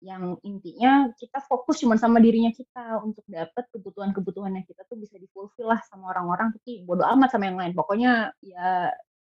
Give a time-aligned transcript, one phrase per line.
[0.00, 5.68] yang intinya kita fokus cuma sama dirinya kita untuk dapat kebutuhan-kebutuhannya kita tuh bisa di-fulfill
[5.68, 7.72] lah sama orang-orang, tapi bodo amat sama yang lain.
[7.76, 8.88] Pokoknya ya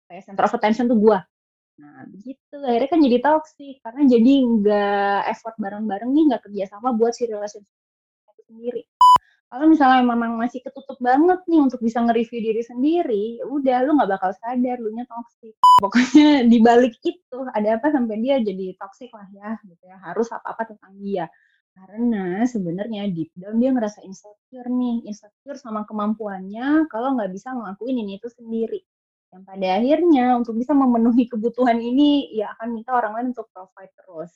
[0.07, 1.19] kayak center of attention tuh gua.
[1.83, 2.55] Nah, begitu.
[2.63, 7.75] Akhirnya kan jadi toxic karena jadi nggak effort bareng-bareng nih, nggak kerjasama buat si relationship
[8.37, 8.83] itu sendiri.
[9.53, 14.01] Kalau misalnya memang masih ketutup banget nih untuk bisa nge-review diri sendiri, ya udah lu
[14.01, 15.53] nggak bakal sadar lu nya toxic.
[15.77, 20.01] Pokoknya di balik itu ada apa sampai dia jadi toxic lah ya, gitu ya.
[20.01, 21.29] Harus apa-apa tentang dia.
[21.77, 27.97] Karena sebenarnya deep down dia ngerasa insecure nih, insecure sama kemampuannya kalau nggak bisa ngelakuin
[28.01, 28.81] ini itu sendiri.
[29.33, 33.89] Yang pada akhirnya untuk bisa memenuhi kebutuhan ini, ya akan minta orang lain untuk provide
[33.97, 34.29] terus.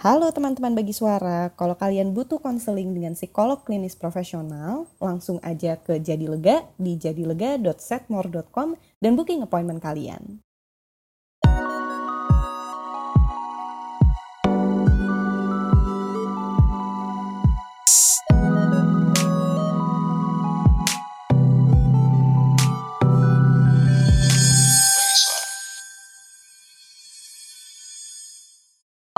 [0.00, 6.00] Halo teman-teman bagi suara, kalau kalian butuh konseling dengan psikolog klinis profesional, langsung aja ke
[6.00, 8.72] Jadi Lega di jadilega.setmore.com
[9.04, 10.40] dan booking appointment kalian.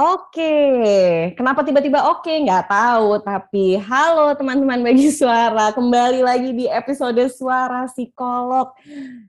[0.00, 0.56] Oke,
[1.36, 2.32] kenapa tiba-tiba oke?
[2.32, 8.72] Nggak tahu, tapi halo teman-teman bagi suara, kembali lagi di episode Suara Psikolog.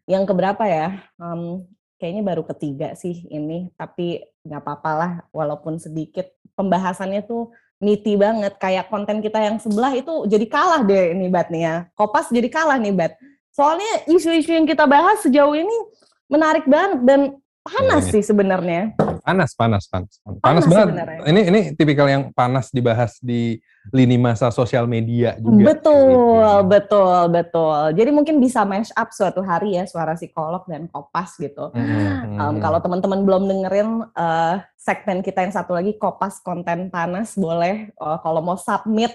[0.07, 1.03] Yang keberapa ya?
[1.19, 1.67] Um,
[1.99, 6.31] kayaknya baru ketiga sih ini, tapi nggak apa-apa lah, walaupun sedikit.
[6.55, 7.51] Pembahasannya tuh
[7.83, 11.75] niti banget, kayak konten kita yang sebelah itu jadi kalah deh ini Bat nih ya.
[11.99, 13.19] Kopas jadi kalah nih Bat.
[13.51, 15.75] Soalnya isu-isu yang kita bahas sejauh ini
[16.31, 18.97] menarik banget dan panas sih sebenarnya.
[19.21, 20.17] Panas, panas, panas.
[20.25, 20.87] Panas, panas banget.
[20.89, 21.19] Sebenarnya.
[21.29, 23.61] Ini ini tipikal yang panas dibahas di
[23.93, 25.73] lini masa sosial media juga.
[25.73, 26.69] Betul, gitu.
[26.69, 27.81] betul, betul.
[27.97, 31.69] Jadi mungkin bisa mash up suatu hari ya suara psikolog dan kopas gitu.
[31.73, 32.37] Hmm.
[32.37, 37.93] Um, kalau teman-teman belum dengerin uh, segmen kita yang satu lagi kopas konten panas boleh
[38.01, 39.13] uh, kalau mau submit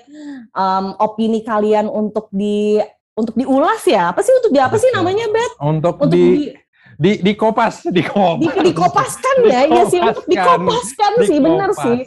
[0.54, 2.78] um, opini kalian untuk di
[3.16, 6.65] untuk diulas ya apa sih untuk di apa sih namanya bet untuk, untuk di, di
[6.96, 11.12] di di kopas di kopas di, dikopaskan ya iya sih untuk dikopaskan.
[11.28, 11.98] sih benar sih.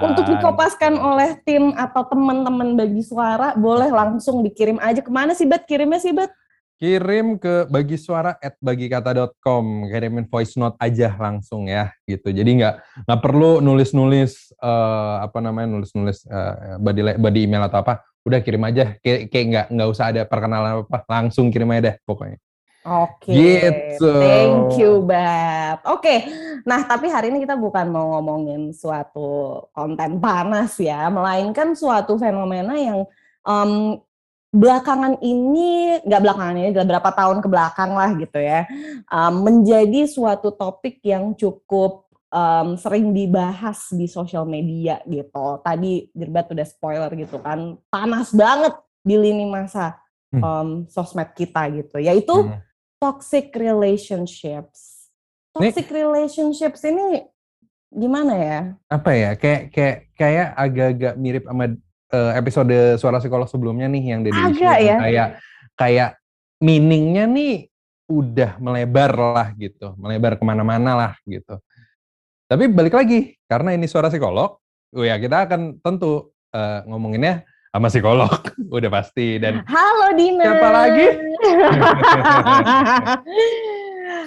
[0.00, 5.04] Untuk dikopaskan oleh tim atau teman-teman bagi suara boleh langsung dikirim aja.
[5.04, 5.68] Ke mana sih bet?
[5.68, 6.32] Kirimnya sih bet?
[6.80, 12.32] Kirim ke bagi suara at bagikata.com kirimin voice note aja langsung ya gitu.
[12.32, 17.68] Jadi nggak nggak perlu nulis nulis uh, apa namanya nulis nulis uh, body body email
[17.68, 18.00] atau apa.
[18.24, 18.96] Udah kirim aja.
[19.04, 22.40] Kayak kayak nggak nggak usah ada perkenalan apa langsung kirim aja deh pokoknya
[22.82, 24.10] Oke, gitu.
[24.18, 25.86] thank you Bab.
[25.86, 26.26] Oke,
[26.66, 32.74] nah tapi hari ini kita bukan mau ngomongin suatu konten panas ya, melainkan suatu fenomena
[32.74, 33.06] yang
[33.46, 34.02] um,
[34.50, 38.66] belakangan ini, nggak belakangan ini, beberapa tahun ke belakang lah gitu ya,
[39.06, 45.62] um, menjadi suatu topik yang cukup um, sering dibahas di sosial media gitu.
[45.62, 48.74] Tadi Dirbat udah spoiler gitu kan, panas banget
[49.06, 50.02] di lini masa
[50.34, 52.71] um, sosmed kita gitu, yaitu hmm
[53.02, 55.10] toxic relationships.
[55.50, 57.26] Toxic ini, relationships ini
[57.90, 58.60] gimana ya?
[58.86, 59.30] Apa ya?
[59.34, 61.74] Kayak kayak kayak agak-agak mirip sama
[62.14, 64.96] uh, episode suara psikolog sebelumnya nih yang dari Agak ya.
[65.02, 65.28] Kayak
[65.74, 66.10] kayak
[66.62, 67.66] meaningnya nih
[68.06, 71.58] udah melebar lah gitu, melebar ke mana-mana lah gitu.
[72.46, 74.62] Tapi balik lagi karena ini suara psikolog,
[74.94, 78.28] oh ya kita akan tentu uh, ngomonginnya sama psikolog
[78.76, 81.06] udah pasti dan halo Dina siapa lagi?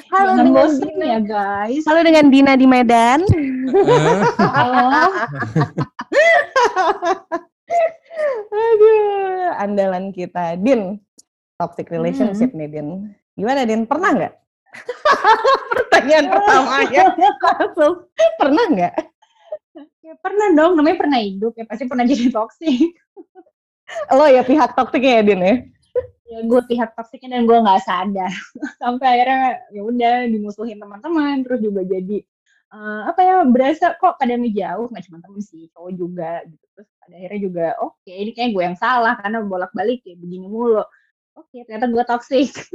[0.05, 1.83] Halo Jangan dengan Dina ya guys.
[1.85, 3.21] Halo dengan Dina di Medan.
[4.37, 5.11] Halo.
[8.53, 10.57] Aduh andalan kita.
[10.61, 10.97] Din
[11.57, 12.59] toxic relationship hmm.
[12.59, 13.13] nih Din.
[13.37, 13.85] Gimana Din?
[13.85, 14.33] Pernah nggak?
[15.73, 17.93] Pertanyaan pertamanya langsung.
[18.41, 19.14] Pernah nggak
[20.05, 22.93] Ya pernah dong, namanya pernah hidup ya pasti pernah jadi toksik.
[24.13, 25.55] Lo ya pihak toksiknya ya Din ya?
[26.29, 28.29] Ya gue pihak toksiknya dan gue nggak sadar.
[28.81, 32.21] Sampai akhirnya ya udah dimusuhin teman-teman, terus juga jadi
[32.75, 36.87] uh, apa ya berasa kok pada jauh nggak cuma temen sih cowok juga gitu terus
[36.99, 40.83] pada akhirnya juga oke okay, ini kayak gue yang salah karena bolak-balik ya begini mulu
[40.83, 40.87] oke
[41.39, 42.51] okay, ternyata gue toksik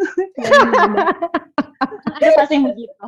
[1.80, 3.04] ada pasti yang begitu.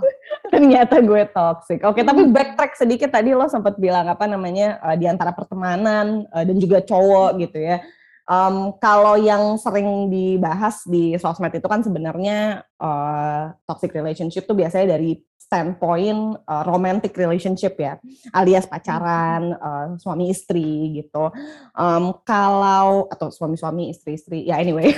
[0.49, 1.81] Ternyata gue toxic.
[1.85, 6.25] Oke okay, tapi backtrack sedikit tadi lo sempat bilang apa namanya uh, di antara pertemanan
[6.33, 7.85] uh, dan juga cowok gitu ya.
[8.23, 14.95] Um, kalau yang sering dibahas di sosmed itu kan sebenarnya uh, toxic relationship tuh biasanya
[14.97, 18.01] dari standpoint uh, romantic relationship ya,
[18.33, 21.29] alias pacaran, uh, suami istri gitu.
[21.77, 24.97] Um, kalau atau suami-suami istri-istri, ya anyway,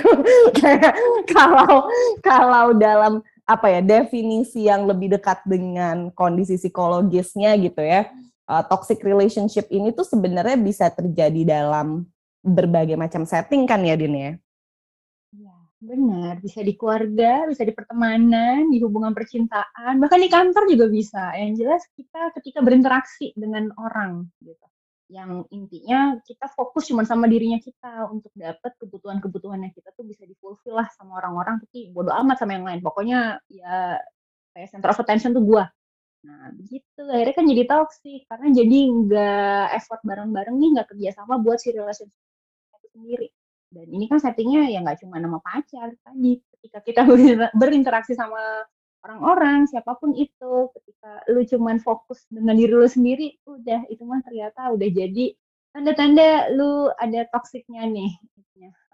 [1.35, 1.91] kalau
[2.23, 8.09] kalau dalam apa ya definisi yang lebih dekat dengan kondisi psikologisnya gitu ya,
[8.49, 12.09] uh, toxic relationship ini tuh sebenarnya bisa terjadi dalam
[12.41, 14.31] berbagai macam setting kan ya Din ya?
[15.33, 16.33] Iya, benar.
[16.41, 21.33] Bisa di keluarga, bisa di pertemanan, di hubungan percintaan, bahkan di kantor juga bisa.
[21.37, 24.65] Yang jelas kita ketika berinteraksi dengan orang gitu
[25.05, 30.81] yang intinya kita fokus cuma sama dirinya kita untuk dapat kebutuhan-kebutuhannya kita tuh bisa difulfill
[30.81, 32.81] lah sama orang-orang tapi bodo amat sama yang lain.
[32.81, 34.01] Pokoknya ya
[34.57, 35.69] kayak center of attention tuh gua.
[36.25, 41.61] Nah begitu akhirnya kan jadi toxic karena jadi nggak effort bareng-bareng nih nggak kerjasama buat
[41.61, 42.17] si relationship
[42.81, 43.27] itu sendiri.
[43.69, 47.01] Dan ini kan settingnya ya nggak cuma nama pacar tadi ketika kita
[47.61, 48.41] berinteraksi sama
[49.05, 54.25] orang-orang siapa pun itu ketika lu cuman fokus dengan diri lu sendiri udah itu mah
[54.25, 55.25] ternyata udah jadi
[55.69, 58.11] tanda-tanda lu ada toksiknya nih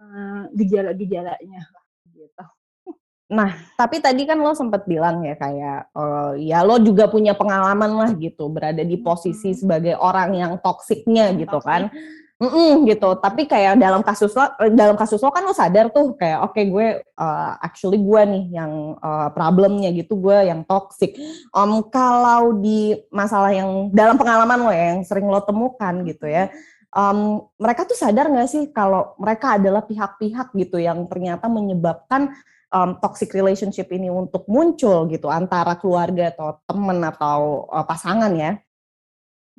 [0.03, 1.61] uh, gejala-gejalanya
[2.11, 2.45] gitu.
[3.31, 7.95] Nah, tapi tadi kan lo sempat bilang ya kayak uh, ya lo juga punya pengalaman
[7.95, 11.63] lah gitu berada di posisi sebagai orang yang toksiknya gitu toxic.
[11.63, 11.81] kan.
[12.41, 13.09] Mm-mm, gitu.
[13.21, 16.65] Tapi kayak dalam kasus lo, dalam kasus lo kan lo sadar tuh kayak oke okay,
[16.73, 16.87] gue
[17.21, 21.13] uh, actually gue nih yang uh, problemnya gitu gue yang toxic.
[21.53, 26.49] Um, kalau di masalah yang dalam pengalaman lo ya yang sering lo temukan gitu ya,
[26.97, 32.33] um, mereka tuh sadar nggak sih kalau mereka adalah pihak-pihak gitu yang ternyata menyebabkan
[32.73, 38.57] um, toxic relationship ini untuk muncul gitu antara keluarga atau temen atau uh, pasangan ya?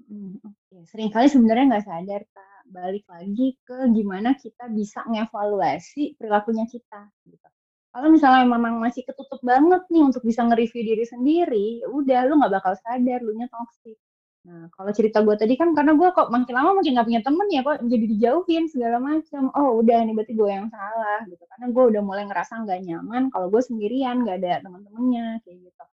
[0.02, 0.82] Hmm, okay.
[0.82, 7.49] Seringkali sebenarnya nggak sadar kak balik lagi ke gimana kita bisa ngevaluasi perilakunya kita gitu.
[7.93, 12.41] Kalau misalnya memang masih ketutup banget nih untuk bisa nge-review diri sendiri, ya udah lu
[12.41, 14.01] nggak bakal sadar lu nya toxic.
[14.43, 17.47] Nah, kalau cerita gue tadi kan karena gue kok makin lama makin gak punya temen
[17.47, 19.55] ya kok jadi dijauhin segala macam.
[19.55, 21.45] Oh udah nih berarti gue yang salah gitu.
[21.47, 25.85] Karena gue udah mulai ngerasa nggak nyaman kalau gue sendirian nggak ada teman-temannya kayak gitu.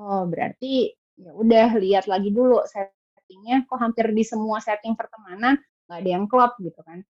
[0.00, 6.06] Oh berarti ya udah lihat lagi dulu settingnya kok hampir di semua setting pertemanan nggak
[6.06, 7.02] ada yang klop gitu kan.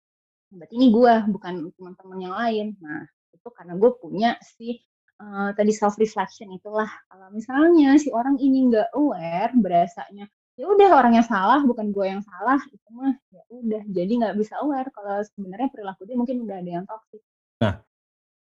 [0.56, 2.68] Berarti ini gue bukan teman-teman yang lain.
[2.80, 3.04] Nah
[3.36, 4.80] itu karena gue punya si
[5.20, 6.88] uh, tadi self reflection itulah.
[7.12, 12.20] Kalau misalnya si orang ini nggak aware berasanya ya udah orangnya salah bukan gue yang
[12.20, 16.58] salah itu mah ya udah jadi nggak bisa aware kalau sebenarnya perilaku dia mungkin udah
[16.60, 17.24] ada yang toxic.
[17.64, 17.80] Nah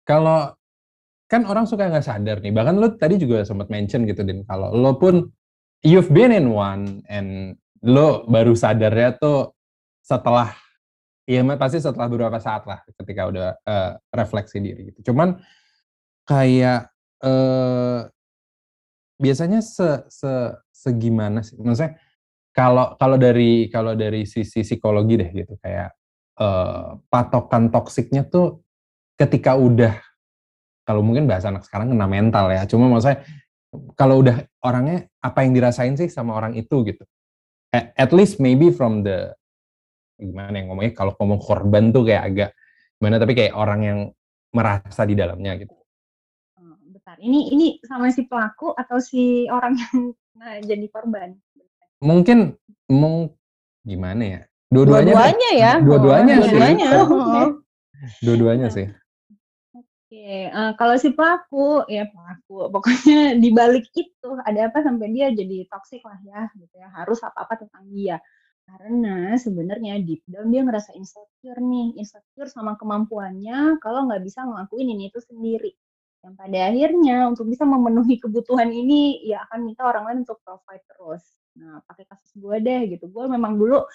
[0.07, 0.55] kalau
[1.27, 4.71] kan orang suka nggak sadar nih bahkan lo tadi juga sempat mention gitu din kalau
[4.71, 5.27] lo pun
[5.83, 9.54] you've been in one and lo baru sadarnya tuh
[10.05, 10.53] setelah
[11.25, 15.09] ya pasti setelah beberapa saat lah ketika udah uh, refleksi diri gitu.
[15.11, 15.41] Cuman
[16.29, 16.93] kayak
[17.25, 18.05] uh,
[19.17, 21.57] biasanya se, se segimana sih?
[21.57, 21.97] Maksudnya
[22.53, 25.97] kalau kalau dari kalau dari sisi psikologi deh gitu kayak
[26.37, 28.61] uh, patokan toksiknya tuh
[29.17, 29.97] ketika udah
[30.85, 32.69] kalau mungkin bahasa anak sekarang kena mental ya.
[32.69, 33.25] Cuma maksudnya
[33.97, 37.01] kalau udah orangnya apa yang dirasain sih sama orang itu gitu.
[37.73, 39.35] At least maybe from the
[40.15, 42.49] gimana yang ngomongnya kalau ngomong korban tuh kayak agak
[42.99, 43.99] gimana tapi kayak orang yang
[44.55, 45.75] merasa di dalamnya gitu.
[46.55, 49.95] Oh, bentar, ini ini sama si pelaku atau si orang yang
[50.39, 51.35] nah, jadi korban?
[51.99, 52.55] Mungkin
[52.87, 53.35] mung
[53.83, 54.41] gimana ya?
[54.71, 55.13] Dua-duanya.
[55.13, 55.73] Dua-duanya ya.
[55.83, 56.51] Dua-duanya oh, sih.
[56.51, 56.89] Dua-duanya.
[58.23, 58.87] Dua-duanya sih.
[59.75, 65.27] Oke, uh, kalau si pelaku ya pelaku, pokoknya di balik itu ada apa sampai dia
[65.35, 66.87] jadi toksik lah ya, gitu ya.
[66.95, 68.17] Harus apa-apa tentang dia.
[68.65, 74.89] Karena sebenarnya deep down dia ngerasa insecure nih, insecure sama kemampuannya kalau nggak bisa ngelakuin
[74.89, 75.71] ini itu sendiri.
[76.25, 80.85] Yang pada akhirnya untuk bisa memenuhi kebutuhan ini ya akan minta orang lain untuk provide
[80.89, 81.23] terus.
[81.55, 83.05] Nah, pakai kasus gue deh gitu.
[83.13, 83.85] Gue memang dulu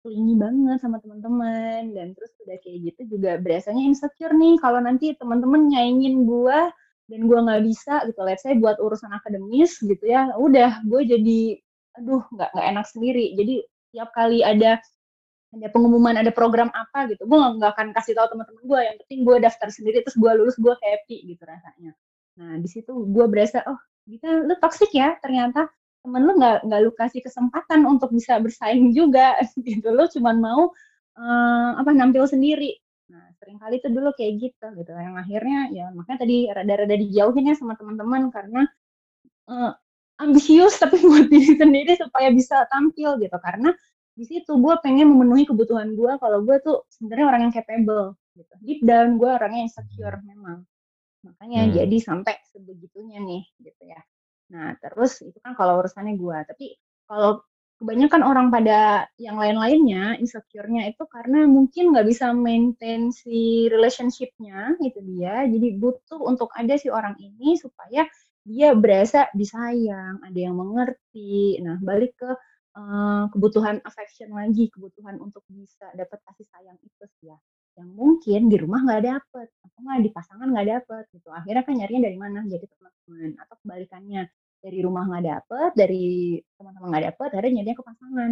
[0.00, 5.12] clingy banget sama teman-teman dan terus udah kayak gitu juga biasanya insecure nih kalau nanti
[5.20, 6.58] teman-teman nyaingin gue
[7.10, 11.40] dan gue nggak bisa gitu let's say buat urusan akademis gitu ya udah gue jadi
[12.00, 13.54] aduh nggak nggak enak sendiri jadi
[13.90, 14.78] tiap kali ada
[15.50, 19.20] ada pengumuman ada program apa gitu gue nggak akan kasih tahu teman-teman gue yang penting
[19.26, 21.92] gue daftar sendiri terus gue lulus gue happy gitu rasanya.
[22.38, 25.66] Nah di situ gue berasa oh kita lu toxic ya ternyata
[26.00, 29.34] temen lu nggak nggak lu kasih kesempatan untuk bisa bersaing juga
[29.66, 29.90] gitu.
[29.90, 30.70] Lu cuman mau
[31.18, 32.78] uh, apa nampil sendiri.
[33.10, 34.92] Nah sering kali itu dulu kayak gitu gitu.
[34.94, 38.62] Yang akhirnya ya makanya tadi rada-rada dijauhin ya sama teman-teman karena
[39.50, 39.74] uh,
[40.20, 43.36] ambisius tapi buat diri sendiri supaya bisa tampil gitu.
[43.40, 43.72] Karena
[44.14, 48.54] di situ gue pengen memenuhi kebutuhan gue kalau gue tuh sebenarnya orang yang capable gitu.
[48.60, 50.62] Deep down gue orangnya insecure memang.
[51.24, 51.72] Makanya hmm.
[51.80, 54.00] jadi sampai sebegitunya nih gitu ya.
[54.52, 56.66] Nah terus itu kan kalau urusannya gue tapi
[57.08, 57.40] kalau
[57.80, 65.00] kebanyakan orang pada yang lain-lainnya insecure-nya itu karena mungkin nggak bisa maintain si relationship-nya gitu
[65.00, 65.48] dia.
[65.48, 68.04] Jadi butuh untuk ada si orang ini supaya
[68.44, 71.60] dia berasa disayang, ada yang mengerti.
[71.60, 72.30] Nah, balik ke
[72.76, 77.38] uh, kebutuhan affection lagi, kebutuhan untuk bisa dapat kasih sayang itu sih ya.
[77.78, 81.28] Yang mungkin di rumah nggak dapet, atau nggak di pasangan nggak dapet gitu.
[81.30, 82.40] Akhirnya kan nyarinya dari mana?
[82.48, 84.22] Jadi teman-teman atau kebalikannya
[84.60, 86.04] dari rumah nggak dapet, dari
[86.60, 88.30] teman-teman nggak dapet, akhirnya nyarinya ke pasangan.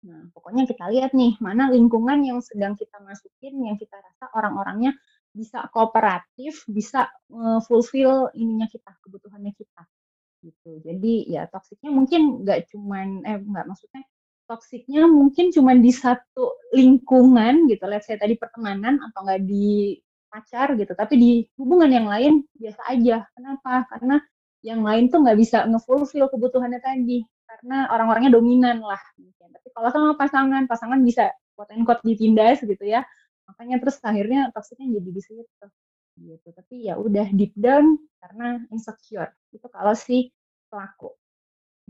[0.00, 4.96] Nah, pokoknya kita lihat nih, mana lingkungan yang sedang kita masukin, yang kita rasa orang-orangnya
[5.30, 9.82] bisa kooperatif, bisa uh, fulfill ininya kita, kebutuhannya kita
[10.40, 10.80] gitu.
[10.80, 14.02] Jadi ya toksiknya mungkin nggak cuman eh nggak maksudnya
[14.48, 19.94] toksiknya mungkin cuman di satu lingkungan gitu, let's say tadi pertemanan atau nggak di
[20.26, 23.26] pacar gitu, tapi di hubungan yang lain biasa aja.
[23.38, 23.86] Kenapa?
[23.94, 24.18] Karena
[24.66, 29.48] yang lain tuh nggak bisa ngefulfill kebutuhannya tadi karena orang-orangnya dominan lah mungkin.
[29.54, 33.06] Tapi kalau sama pasangan, pasangan bisa quote and ditindas gitu ya.
[33.50, 35.66] Makanya terus akhirnya toksiknya jadi di situ
[36.20, 36.48] gitu.
[36.54, 39.34] Tapi ya udah deep down karena insecure.
[39.50, 40.30] Itu kalau si
[40.70, 41.10] pelaku.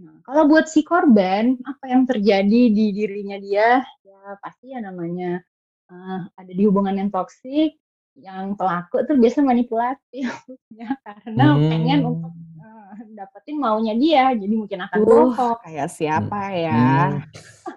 [0.00, 3.85] Nah, kalau buat si korban, apa yang terjadi di dirinya dia?
[4.00, 5.45] Ya pasti ya namanya
[5.93, 7.76] uh, ada di hubungan yang toksik,
[8.19, 10.29] yang pelaku tuh biasa manipulatif
[10.81, 11.69] ya karena hmm.
[11.69, 12.33] pengen untuk
[13.19, 17.23] dapetin maunya dia, jadi mungkin akan uh, Kayak siapa ya?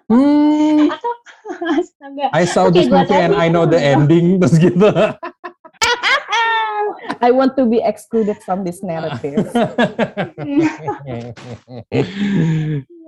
[0.09, 0.89] Hmm.
[0.89, 1.11] Atau
[1.79, 2.25] astaga.
[2.33, 4.89] I saw this movie and I know the ending terus gitu.
[7.23, 9.47] I want to be excluded from this narrative.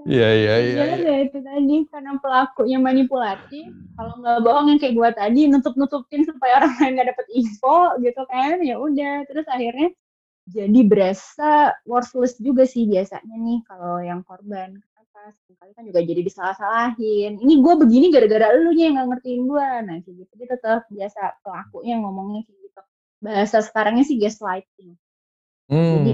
[0.06, 0.84] Iya iya iya.
[0.86, 3.74] Ya, ya itu tadi karena pelakunya manipulatif.
[3.98, 7.98] Kalau nggak bohong yang kayak gua tadi nutup nutupin supaya orang lain nggak dapet info
[7.98, 8.62] gitu kan.
[8.62, 9.98] Ya udah terus akhirnya
[10.46, 16.22] jadi berasa worthless juga sih biasanya nih kalau yang korban kenapa sekali kan juga jadi
[16.22, 20.48] disalah-salahin ini gue begini gara-gara lu nya yang nggak ngertiin gue nah kayak gitu dia
[20.54, 22.82] tetap biasa pelakunya ngomongnya kayak gitu
[23.26, 24.94] bahasa sekarangnya sih gaslighting.
[25.66, 26.06] Hmm.
[26.06, 26.12] Jadi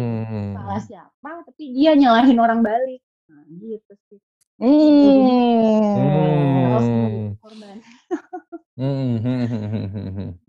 [0.55, 3.03] salah siapa tapi dia nyalahin orang balik.
[3.27, 4.19] Nah, gitu sih.
[4.61, 5.27] Hmm.
[6.79, 7.35] hmm.
[7.43, 7.77] korban.
[8.79, 10.39] hmm.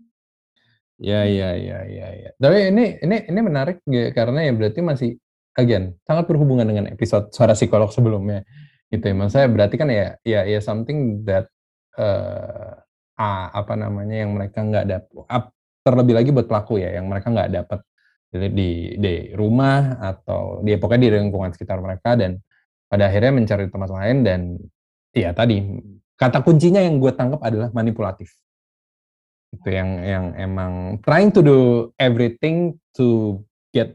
[1.03, 2.29] Ya, ya, ya, ya, ya.
[2.39, 5.19] Tapi ini ini ini menarik ya, karena ya berarti masih
[5.59, 8.47] again sangat berhubungan dengan episode suara psikolog sebelumnya
[8.87, 9.15] gitu ya.
[9.15, 11.51] Maksudnya berarti kan ya ya ya something that
[11.99, 12.79] uh,
[13.19, 15.43] ah, apa namanya yang mereka nggak dapat
[15.83, 17.79] terlebih lagi buat pelaku ya yang mereka nggak dapat
[18.33, 22.41] di di rumah atau dia pokoknya di lingkungan sekitar mereka dan
[22.89, 24.39] pada akhirnya mencari tempat lain dan
[25.13, 25.61] ya tadi
[26.17, 28.33] kata kuncinya yang gue tangkap adalah manipulatif
[29.53, 33.37] itu yang yang emang trying to do everything to
[33.69, 33.93] get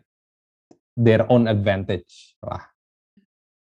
[0.95, 2.71] their own advantage lah.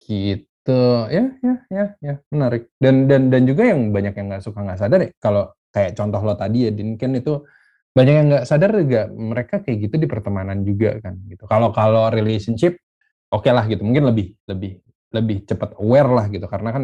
[0.01, 0.81] Gitu.
[1.13, 2.15] Ya ya ya ya.
[2.33, 2.73] Menarik.
[2.81, 6.21] Dan dan dan juga yang banyak yang nggak suka nggak sadar ya kalau kayak contoh
[6.21, 7.45] lo tadi ya Din kan itu
[7.93, 11.45] banyak yang nggak sadar juga mereka kayak gitu di pertemanan juga kan gitu.
[11.45, 12.81] Kalau kalau relationship
[13.29, 14.81] oke okay lah gitu, mungkin lebih lebih
[15.13, 16.45] lebih cepat aware lah gitu.
[16.49, 16.81] Karena kan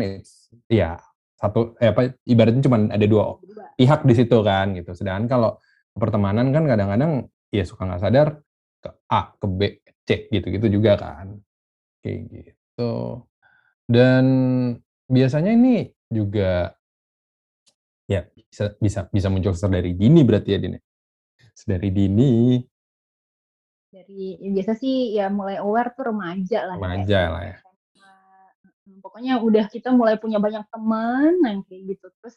[0.69, 1.01] ya
[1.39, 3.39] satu eh, apa ibaratnya cuma ada dua
[3.79, 4.91] pihak di situ kan gitu.
[4.91, 5.51] Sedangkan kalau
[5.95, 8.27] pertemanan kan kadang-kadang ya suka nggak sadar
[8.83, 9.59] ke A ke B
[10.03, 11.39] C gitu-gitu juga kan
[12.03, 13.23] kayak gitu.
[13.87, 14.25] Dan
[15.07, 16.75] biasanya ini juga
[18.09, 20.79] ya bisa bisa bisa muncul dari dini berarti ya Dini
[21.65, 22.59] dari dini?
[23.89, 26.79] Dari ya biasa sih ya mulai aware tuh remaja lah ya.
[26.79, 27.57] Remaja lah ya.
[28.99, 32.35] Pokoknya udah kita mulai punya banyak teman yang kayak gitu terus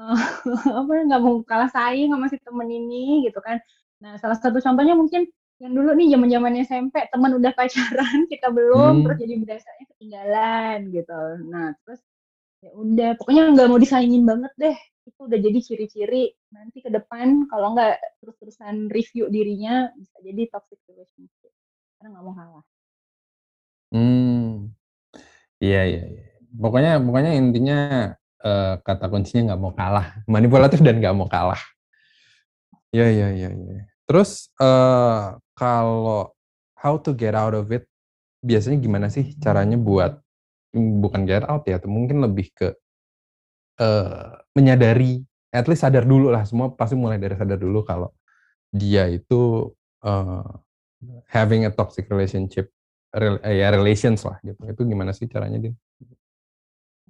[0.00, 0.16] uh,
[0.80, 3.60] apa nggak mau kalah saing sama si temen ini gitu kan.
[4.00, 5.28] Nah salah satu contohnya mungkin
[5.60, 9.02] yang dulu nih zaman zaman SMP teman udah pacaran kita belum hmm.
[9.04, 11.20] terus jadi berasanya ketinggalan gitu.
[11.52, 12.00] Nah terus
[12.60, 14.76] ya udah pokoknya nggak mau disaingin banget deh
[15.08, 20.76] itu udah jadi ciri-ciri nanti ke depan kalau nggak terus-terusan review dirinya bisa jadi toxic
[20.86, 21.52] relationship
[21.96, 22.64] karena nggak mau kalah.
[23.90, 24.39] Hmm,
[25.60, 26.02] iya iya.
[26.08, 26.24] iya.
[26.50, 27.78] Pokoknya pokoknya intinya
[28.42, 31.60] uh, kata kuncinya nggak mau kalah, manipulatif dan nggak mau kalah.
[32.90, 33.48] Iya iya iya.
[33.54, 33.84] iya.
[34.10, 36.34] Terus uh, kalau
[36.74, 37.86] how to get out of it,
[38.42, 40.18] biasanya gimana sih caranya buat
[40.74, 42.74] bukan get out ya, mungkin lebih ke
[43.78, 48.10] uh, menyadari, at least sadar dulu lah, semua pasti mulai dari sadar dulu kalau
[48.70, 49.70] dia itu
[50.02, 50.46] uh,
[51.30, 52.70] having a toxic relationship,
[53.14, 54.60] rel, eh, ya relations lah gitu.
[54.66, 55.74] Itu gimana sih caranya, Din?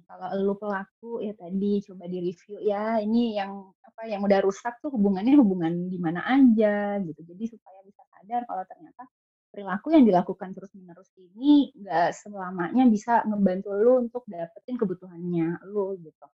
[0.05, 4.91] Kalau lu pelaku ya tadi coba di-review ya, ini yang apa yang udah rusak tuh
[4.91, 7.21] hubungannya hubungan di mana aja gitu.
[7.23, 9.07] Jadi supaya bisa sadar kalau ternyata
[9.51, 16.27] perilaku yang dilakukan terus-menerus ini nggak selamanya bisa ngebantu lu untuk dapetin kebutuhannya lu gitu.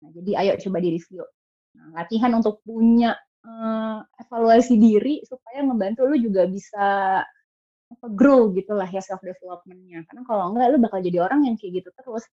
[0.00, 1.22] Nah, jadi ayo coba di-review.
[1.76, 7.20] Nah, latihan untuk punya uh, evaluasi diri supaya membantu lu juga bisa
[7.90, 11.82] apa grow gitulah ya self developmentnya karena kalau enggak lu bakal jadi orang yang kayak
[11.82, 12.24] gitu terus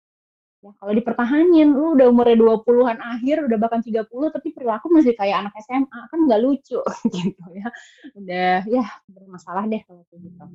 [0.65, 5.45] Ya, kalau dipertahanin, lu udah umurnya 20-an akhir, udah bahkan 30, tapi perilaku masih kayak
[5.45, 6.81] anak SMA, kan nggak lucu
[7.13, 7.69] gitu ya.
[8.17, 10.45] Udah, ya bermasalah deh kalau kayak gitu.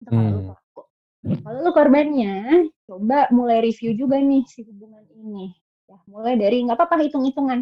[0.00, 0.48] Itu kalau lu Hmm.
[0.48, 0.80] pelaku.
[1.44, 2.34] Kalau lu korbannya,
[2.88, 5.52] coba mulai review juga nih si hubungan ini.
[5.84, 7.60] Ya, mulai dari nggak apa-apa hitung-hitungan.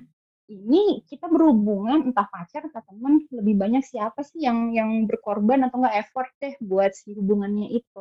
[0.50, 5.78] Ini kita berhubungan entah pacar entah teman, lebih banyak siapa sih yang yang berkorban atau
[5.82, 8.00] nggak effort deh buat si hubungannya itu.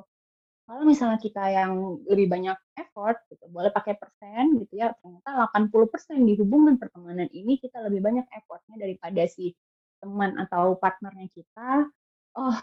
[0.65, 1.73] Kalau misalnya kita yang
[2.05, 7.57] lebih banyak effort gitu, boleh pakai persen gitu ya, ternyata 80% di hubungan pertemanan ini
[7.57, 9.53] kita lebih banyak effortnya daripada si
[10.01, 11.89] teman atau partnernya kita.
[12.37, 12.59] Oh,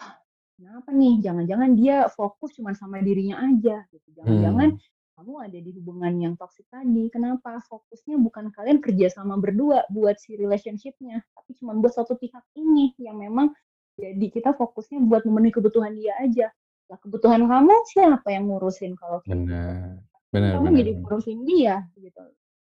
[0.55, 1.19] kenapa nih?
[1.23, 4.07] Jangan-jangan dia fokus cuma sama dirinya aja gitu.
[4.19, 4.96] Jangan-jangan Hmm.
[5.17, 7.09] Kamu ada di hubungan yang toksik tadi.
[7.09, 7.57] Kenapa?
[7.65, 12.93] Fokusnya bukan kalian kerja sama berdua buat si relationship-nya, tapi cuma buat satu pihak ini
[13.01, 13.49] yang memang
[13.97, 16.53] jadi kita fokusnya buat memenuhi kebutuhan dia aja.
[16.87, 19.33] Lah kebutuhan kamu siapa yang ngurusin kalau gitu?
[19.33, 20.05] Benar.
[20.29, 21.01] Benar, kamu benar, jadi benar.
[21.01, 22.23] ngurusin dia gitu.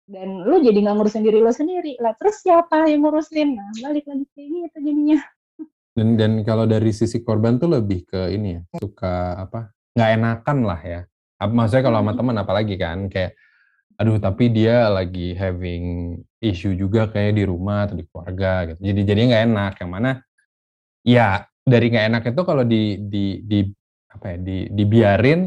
[0.09, 1.93] Dan lu jadi nggak ngurusin diri lu sendiri.
[2.00, 3.61] Lah terus siapa yang ngurusin?
[3.61, 5.21] Nah, balik lagi kayak gitu jadinya.
[5.93, 9.69] Dan dan kalau dari sisi korban tuh lebih ke ini ya, suka apa?
[9.99, 11.00] nggak enakan lah ya.
[11.38, 12.18] Maksudnya kalau sama Mhm.
[12.18, 13.38] teman apalagi kan kayak
[13.99, 18.80] aduh tapi dia lagi having issue juga kayak di rumah atau di keluarga gitu.
[18.83, 19.73] Jadi jadinya nggak enak.
[19.83, 20.11] Yang mana
[21.02, 21.28] ya
[21.62, 23.59] dari nggak enak itu kalau di di di
[24.09, 25.40] apa ya di dibiarin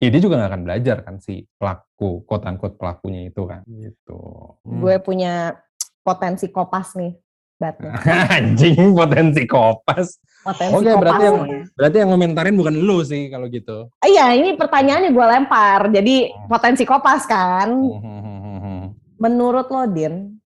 [0.00, 4.18] ya dia juga nggak akan belajar kan si pelaku quote unquote pelakunya itu kan gitu.
[4.64, 4.80] Hmm.
[4.80, 5.54] Gue punya
[6.00, 7.12] potensi kopas nih,
[7.60, 7.76] Bat.
[8.40, 10.16] Anjing potensi kopas.
[10.40, 11.38] Potensi Oke, berarti yang
[11.76, 13.92] berarti yang ngomentarin bukan lu sih kalau gitu.
[14.00, 15.92] Iya, ini pertanyaannya gue lempar.
[15.92, 17.68] Jadi potensi kopas kan.
[17.68, 18.96] Hmm.
[19.20, 20.40] Menurut lo, Din,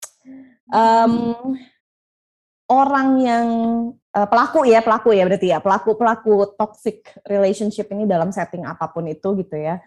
[0.73, 1.13] em,
[2.65, 3.47] orang yang
[3.93, 8.89] eh, pelaku ya, pelaku ya berarti ya, pelaku pelaku toxic relationship ini dalam setting apa
[8.89, 9.77] pun itu gitu ya,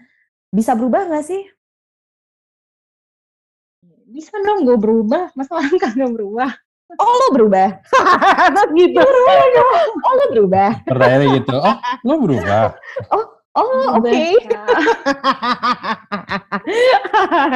[0.55, 1.43] bisa berubah nggak sih?
[4.07, 6.55] Bisa dong gue berubah, masa orang kagak berubah?
[6.95, 7.83] Oh lo berubah,
[8.79, 9.03] gitu.
[9.03, 10.87] Oh lo berubah.
[10.87, 11.57] Pertanyaannya gitu.
[11.59, 12.79] Oh, lu berubah.
[13.11, 13.27] Oh
[13.99, 14.07] oke.
[14.07, 14.67] Berubah.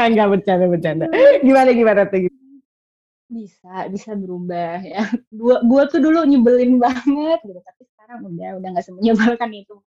[0.11, 1.07] Enggak bercanda bercanda.
[1.47, 2.27] Gimana gimana tuh?
[3.31, 8.69] bisa bisa berubah ya gua gua tuh dulu nyebelin banget gitu tapi sekarang udah udah
[8.75, 9.79] nggak semenyebalkan itu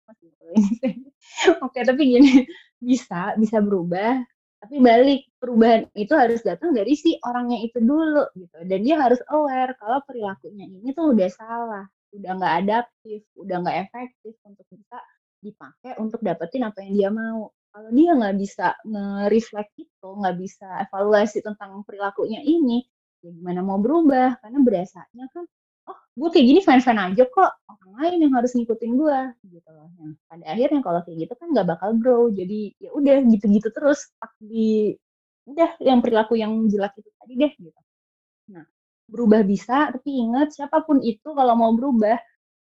[1.64, 2.48] oke tapi gini
[2.80, 4.24] bisa bisa berubah
[4.64, 8.56] tapi balik perubahan itu harus datang dari si orangnya itu dulu gitu.
[8.64, 11.84] Dan dia harus aware kalau perilakunya ini tuh udah salah
[12.16, 14.96] udah nggak adaptif udah nggak efektif untuk bisa
[15.44, 17.52] dipakai untuk dapetin apa yang dia mau.
[17.74, 22.88] Kalau dia nggak bisa nge-reflect itu nggak bisa evaluasi tentang perilakunya ini
[23.20, 24.40] ya gimana mau berubah?
[24.40, 25.44] Karena berasanya kan
[26.14, 29.18] gue kayak gini fine aja kok orang lain yang harus ngikutin gue
[29.50, 29.90] gitu loh.
[29.98, 32.22] Yang pada akhirnya kalau kayak gitu kan nggak bakal grow.
[32.30, 34.94] Jadi ya udah gitu-gitu terus stuck di
[35.44, 37.80] udah yang perilaku yang jelek itu tadi deh gitu.
[38.54, 38.64] Nah
[39.10, 42.16] berubah bisa tapi ingat siapa pun itu kalau mau berubah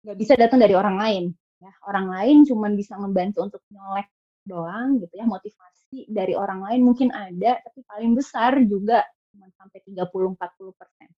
[0.04, 1.24] nggak bisa datang dari orang lain
[1.62, 1.70] ya.
[1.86, 4.10] Orang lain cuman bisa ngebantu untuk nyolek
[4.50, 5.24] doang gitu ya.
[5.30, 11.08] Motivasi dari orang lain mungkin ada tapi paling besar juga cuma sampai 30-40 persen.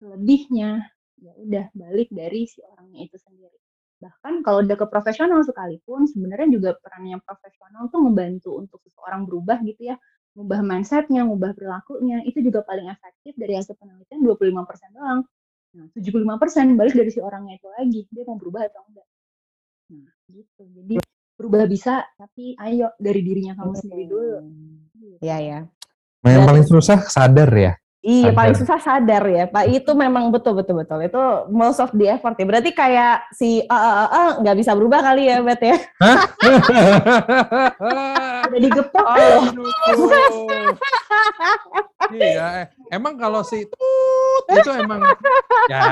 [0.00, 0.97] Selebihnya ya
[1.38, 3.58] udah balik dari si orangnya itu sendiri.
[3.98, 9.58] Bahkan kalau udah ke profesional sekalipun sebenarnya juga perannya profesional tuh ngebantu untuk seseorang berubah
[9.66, 9.96] gitu ya.
[10.38, 15.20] Ngubah mindsetnya, ngubah perilakunya, itu juga paling efektif dari hasil penelitian 25 persen doang.
[15.74, 19.06] Nah, 75 persen balik dari si orangnya itu lagi, dia mau berubah atau enggak.
[19.98, 20.62] Nah, gitu.
[20.78, 20.94] Jadi
[21.34, 24.38] berubah bisa, tapi ayo dari dirinya kamu sendiri dulu.
[25.18, 25.58] Iya ya.
[26.22, 27.72] Yang paling susah sadar ya.
[27.98, 28.38] Iya, Sadar.
[28.38, 29.74] paling susah sadar ya, Pak.
[29.74, 31.02] Itu memang betul betul betul.
[31.02, 32.46] Itu most of the effort ya.
[32.46, 35.74] Berarti kayak si eh eh, eh, eh, nggak bisa berubah kali ya, Bet ya.
[38.48, 39.06] Udah digepok
[42.14, 45.04] iya, eh, emang kalau si tut itu emang
[45.68, 45.82] ya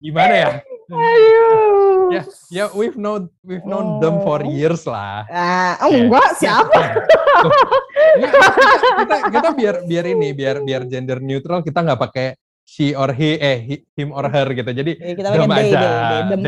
[0.00, 0.48] gimana ya?
[0.88, 1.85] Aduh.
[2.08, 4.48] Ya, ya we've known we've known them for Oh.
[4.48, 5.26] years lah.
[5.26, 5.98] Ah, oh, Ya.
[6.02, 6.80] enggak, siapa?
[7.02, 7.50] Tuh.
[8.16, 8.48] Nggak, kita,
[8.96, 12.26] kita, kita biar biar ini biar biar gender neutral kita nggak pakai
[12.62, 14.66] she or he eh he- him or her gitu.
[14.68, 15.80] Jadi Ya, kita pakai they, aja.
[15.86, 16.40] they, dem,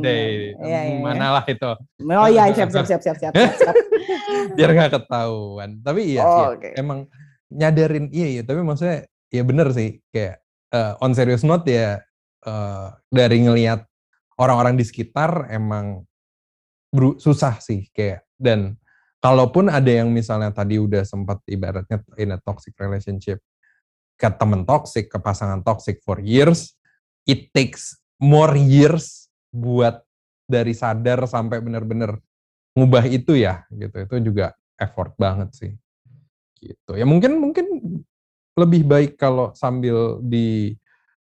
[0.00, 0.24] They.
[0.56, 1.28] Iya, iya, Mana iya.
[1.30, 1.70] lah itu.
[2.02, 3.54] Oh iya, siap, siap, siap, siap, siap, siap.
[3.54, 3.74] siap.
[4.56, 5.70] Biar nggak ketahuan.
[5.80, 6.68] Tapi iya, Oh, iya, oke.
[6.74, 6.98] emang
[7.48, 8.42] nyadarin iya iya.
[8.42, 11.98] Tapi maksudnya ya bener sih kayak eh, on serious note ya
[12.42, 13.89] eh, dari ngelihat
[14.40, 16.02] orang-orang di sekitar emang
[17.20, 18.74] susah sih kayak dan
[19.20, 23.38] kalaupun ada yang misalnya tadi udah sempat ibaratnya in a toxic relationship
[24.20, 26.76] ke temen toxic, ke pasangan toxic for years,
[27.24, 30.04] it takes more years buat
[30.44, 32.20] dari sadar sampai bener-bener
[32.76, 33.96] ngubah itu ya gitu.
[33.96, 35.72] Itu juga effort banget sih.
[36.60, 36.92] gitu.
[36.92, 37.64] Ya mungkin mungkin
[38.52, 40.76] lebih baik kalau sambil di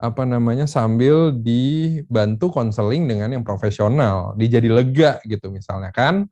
[0.10, 6.30] apa namanya sambil dibantu konseling dengan yang profesional, dijadi lega gitu misalnya kan.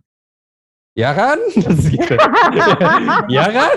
[0.94, 1.42] Ya kan?
[1.94, 2.16] gitu.
[3.26, 3.72] ya kan?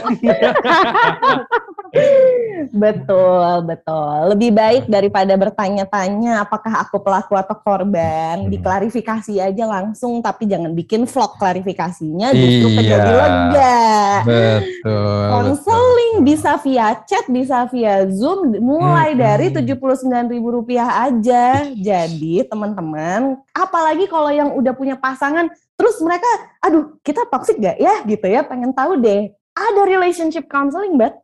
[2.77, 4.37] betul, betul.
[4.37, 8.53] Lebih baik daripada bertanya-tanya apakah aku pelaku atau korban, hmm.
[8.53, 13.81] diklarifikasi aja langsung tapi jangan bikin vlog klarifikasinya justru iya, jadi lega.
[14.25, 15.27] Betul.
[15.35, 19.21] Konseling bisa via chat, bisa via Zoom mulai hmm.
[19.21, 21.45] dari Rp79.000 aja.
[21.75, 26.27] Jadi, teman-teman, apalagi kalau yang udah punya pasangan Terus mereka,
[26.65, 29.29] aduh kita toxic gak ya gitu ya, pengen tahu deh.
[29.53, 31.21] Ada relationship counseling, bet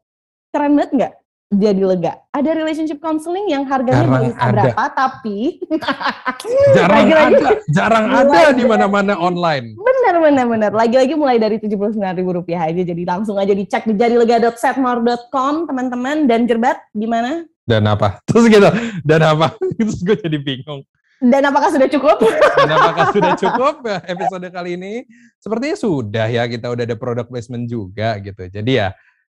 [0.53, 1.13] Keren banget nggak?
[1.53, 2.17] Jadi lega.
[2.33, 4.53] Ada relationship counseling yang harganya jarang bisa ada.
[4.57, 5.38] berapa, tapi
[6.77, 9.77] jarang lagi -lagi, ada, jarang ada di mana-mana online.
[9.77, 10.71] Bener, bener, bener.
[10.73, 12.81] Lagi-lagi mulai dari tujuh puluh sembilan ribu rupiah aja.
[12.81, 16.25] Jadi langsung aja dicek di jadilega.setmore.com, teman-teman.
[16.25, 17.45] Dan Jerbat, gimana?
[17.69, 18.17] Dan apa?
[18.33, 18.69] Terus gitu,
[19.05, 19.53] dan apa?
[19.77, 20.81] Terus gue jadi bingung.
[21.23, 22.19] Dan apakah sudah cukup?
[22.59, 25.07] Dan apakah sudah cukup ya, episode kali ini?
[25.38, 28.51] Sepertinya sudah ya, kita udah ada product placement juga gitu.
[28.51, 28.91] Jadi ya,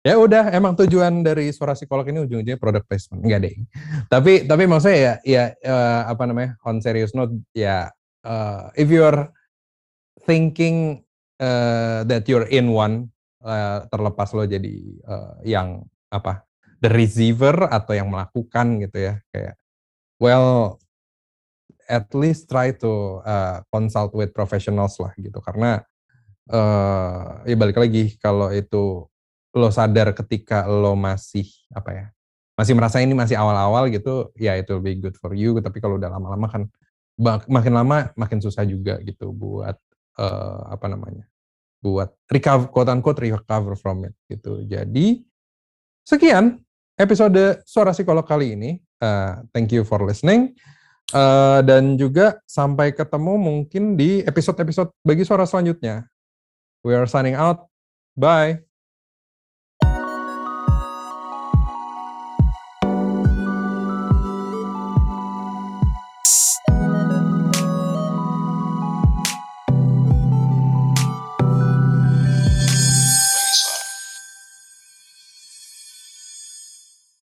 [0.07, 3.27] ya udah emang tujuan dari suara psikolog ini ujung-ujungnya product placement.
[3.27, 3.55] Enggak deh.
[4.07, 7.91] Tapi tapi maksudnya ya ya uh, apa namanya on serious note ya
[8.23, 9.35] uh, if you're
[10.23, 11.03] thinking
[11.43, 13.11] uh, that you're in one
[13.43, 14.79] uh, terlepas lo jadi
[15.11, 15.83] uh, yang
[16.15, 16.47] apa
[16.79, 19.59] the receiver atau yang melakukan gitu ya kayak
[20.23, 20.79] well
[21.91, 25.39] at least try to uh, consult with professionals lah gitu.
[25.43, 25.83] Karena
[26.51, 29.07] uh, ya balik lagi kalau itu
[29.53, 32.07] lo sadar ketika lo masih apa ya
[32.57, 36.09] masih merasa ini masih awal-awal gitu ya itu lebih good for you tapi kalau udah
[36.09, 36.63] lama-lama kan
[37.49, 39.77] makin lama makin susah juga gitu buat
[40.21, 41.29] uh, apa namanya
[41.85, 45.21] buat recover quote unquote recover from it gitu jadi
[46.05, 46.61] sekian
[46.97, 48.71] episode suara psikolog kali ini
[49.05, 50.57] uh, thank you for listening
[51.15, 56.11] Uh, dan juga sampai ketemu mungkin di episode-episode bagi suara selanjutnya.
[56.83, 57.71] We are signing out.
[58.19, 58.66] Bye.